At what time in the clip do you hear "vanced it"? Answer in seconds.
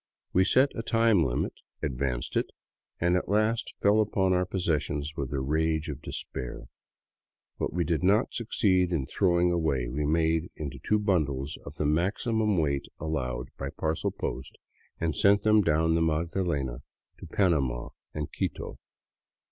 1.93-2.47